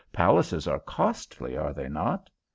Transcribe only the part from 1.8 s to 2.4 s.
not?"